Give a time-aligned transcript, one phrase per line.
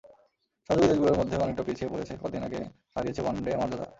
[0.69, 2.59] সহযোগী দেশগুলোর মধ্যেও অনেকটা পিছিয়ে পড়েছে, কদিন আগে
[2.95, 3.85] হারিয়েছে ওয়ানডে মর্যাদা।